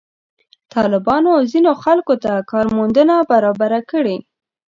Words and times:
طالبانو 0.73 1.33
ځینو 1.51 1.71
خلکو 1.83 2.13
ته 2.23 2.31
کار 2.51 2.65
موندنه 2.77 3.15
برابره 3.31 3.79
کړې. 3.91 4.17